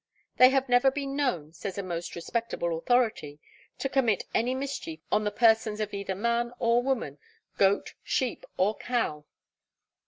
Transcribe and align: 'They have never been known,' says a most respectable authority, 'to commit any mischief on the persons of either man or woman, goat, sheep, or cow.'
'They 0.37 0.49
have 0.49 0.67
never 0.67 0.89
been 0.89 1.15
known,' 1.15 1.53
says 1.53 1.77
a 1.77 1.83
most 1.83 2.15
respectable 2.15 2.75
authority, 2.75 3.39
'to 3.77 3.87
commit 3.87 4.25
any 4.33 4.55
mischief 4.55 4.99
on 5.11 5.23
the 5.25 5.29
persons 5.31 5.79
of 5.79 5.93
either 5.93 6.15
man 6.15 6.51
or 6.57 6.81
woman, 6.81 7.19
goat, 7.59 7.93
sheep, 8.01 8.43
or 8.57 8.75
cow.' 8.77 9.25